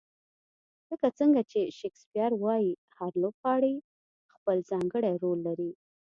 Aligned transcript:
لکه 0.89 1.07
څنګه 1.19 1.41
چې 1.51 1.59
شکسپیر 1.77 2.31
وایي، 2.43 2.71
هر 2.97 3.11
لوبغاړی 3.21 3.75
خپل 4.33 4.57
ځانګړی 4.69 5.13
رول 5.23 5.39
لري. 5.47 5.71